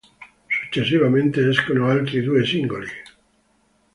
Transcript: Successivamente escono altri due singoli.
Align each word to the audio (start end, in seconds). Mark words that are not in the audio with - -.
Successivamente 0.63 1.47
escono 1.47 1.85
altri 1.87 2.23
due 2.23 2.43
singoli. 2.43 2.89